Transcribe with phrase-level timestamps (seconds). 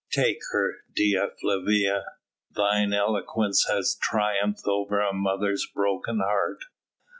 [0.09, 2.05] Take her, Dea Flavia!
[2.49, 6.63] thine eloquence has triumphed over a mother's broken heart."